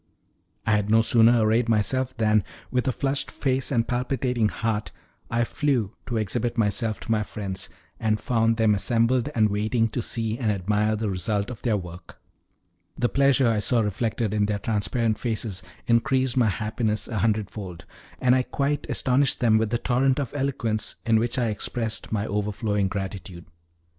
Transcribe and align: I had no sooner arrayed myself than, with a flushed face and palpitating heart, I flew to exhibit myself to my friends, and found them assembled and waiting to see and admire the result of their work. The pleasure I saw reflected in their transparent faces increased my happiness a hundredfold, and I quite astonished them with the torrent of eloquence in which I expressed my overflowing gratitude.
I 0.65 0.71
had 0.71 0.89
no 0.89 1.03
sooner 1.03 1.39
arrayed 1.45 1.69
myself 1.69 2.17
than, 2.17 2.43
with 2.71 2.87
a 2.87 2.91
flushed 2.91 3.29
face 3.29 3.71
and 3.71 3.87
palpitating 3.87 4.49
heart, 4.49 4.91
I 5.29 5.43
flew 5.43 5.93
to 6.07 6.17
exhibit 6.17 6.57
myself 6.57 6.99
to 7.01 7.11
my 7.11 7.21
friends, 7.21 7.69
and 7.99 8.19
found 8.19 8.57
them 8.57 8.73
assembled 8.73 9.29
and 9.35 9.49
waiting 9.51 9.89
to 9.89 10.01
see 10.01 10.39
and 10.39 10.51
admire 10.51 10.95
the 10.95 11.11
result 11.11 11.51
of 11.51 11.61
their 11.61 11.77
work. 11.77 12.19
The 12.97 13.09
pleasure 13.09 13.47
I 13.47 13.59
saw 13.59 13.81
reflected 13.81 14.33
in 14.33 14.47
their 14.47 14.57
transparent 14.57 15.19
faces 15.19 15.61
increased 15.85 16.35
my 16.35 16.49
happiness 16.49 17.07
a 17.07 17.19
hundredfold, 17.19 17.85
and 18.19 18.33
I 18.35 18.41
quite 18.41 18.89
astonished 18.89 19.39
them 19.39 19.59
with 19.59 19.69
the 19.69 19.77
torrent 19.77 20.17
of 20.19 20.33
eloquence 20.35 20.95
in 21.05 21.19
which 21.19 21.37
I 21.37 21.49
expressed 21.49 22.11
my 22.11 22.25
overflowing 22.25 22.87
gratitude. 22.87 23.45